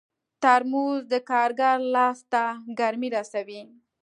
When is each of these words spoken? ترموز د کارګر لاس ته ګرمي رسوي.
ترموز 0.43 1.01
د 1.13 1.15
کارګر 1.29 1.77
لاس 1.95 2.19
ته 2.31 2.43
ګرمي 2.79 3.09
رسوي. 3.15 3.61